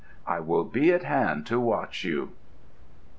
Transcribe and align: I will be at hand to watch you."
I 0.25 0.39
will 0.39 0.63
be 0.63 0.91
at 0.91 1.03
hand 1.03 1.45
to 1.45 1.59
watch 1.59 2.03
you." 2.03 2.31